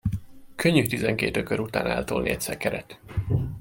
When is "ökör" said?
1.37-1.59